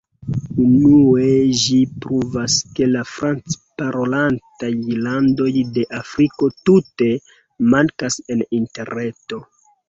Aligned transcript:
Unue, 0.61 1.25
ĝi 1.63 1.75
pruvas 2.05 2.55
ke 2.79 2.87
la 2.93 3.03
franc-parolantaj 3.09 4.71
landoj 5.09 5.51
de 5.77 5.85
Afriko 5.99 6.51
tute 6.71 7.11
mankas 7.75 8.19
en 8.37 8.43
Interreto. 8.63 9.45